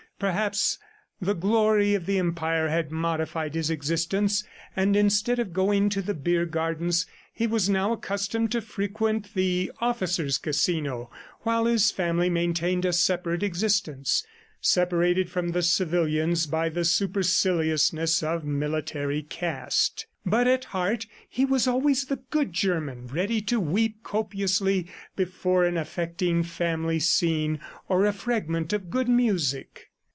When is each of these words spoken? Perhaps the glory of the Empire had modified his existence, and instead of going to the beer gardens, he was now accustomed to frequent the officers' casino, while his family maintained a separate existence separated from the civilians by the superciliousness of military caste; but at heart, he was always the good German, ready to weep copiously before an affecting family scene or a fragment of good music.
Perhaps 0.21 0.77
the 1.19 1.33
glory 1.33 1.95
of 1.95 2.05
the 2.05 2.19
Empire 2.19 2.69
had 2.69 2.91
modified 2.91 3.55
his 3.55 3.71
existence, 3.71 4.43
and 4.75 4.95
instead 4.95 5.39
of 5.39 5.51
going 5.51 5.89
to 5.89 5.99
the 5.99 6.13
beer 6.13 6.45
gardens, 6.45 7.07
he 7.33 7.47
was 7.47 7.67
now 7.67 7.91
accustomed 7.93 8.51
to 8.51 8.61
frequent 8.61 9.33
the 9.33 9.71
officers' 9.81 10.37
casino, 10.37 11.09
while 11.39 11.65
his 11.65 11.89
family 11.89 12.29
maintained 12.29 12.85
a 12.85 12.93
separate 12.93 13.41
existence 13.41 14.23
separated 14.61 15.27
from 15.27 15.53
the 15.53 15.63
civilians 15.63 16.45
by 16.45 16.69
the 16.69 16.85
superciliousness 16.85 18.21
of 18.21 18.45
military 18.45 19.23
caste; 19.23 20.05
but 20.23 20.47
at 20.47 20.65
heart, 20.65 21.07
he 21.27 21.45
was 21.45 21.65
always 21.67 22.05
the 22.05 22.19
good 22.29 22.53
German, 22.53 23.07
ready 23.07 23.41
to 23.41 23.59
weep 23.59 24.03
copiously 24.03 24.85
before 25.15 25.65
an 25.65 25.77
affecting 25.77 26.43
family 26.43 26.99
scene 26.99 27.59
or 27.89 28.05
a 28.05 28.13
fragment 28.13 28.71
of 28.71 28.91
good 28.91 29.09
music. 29.09 29.87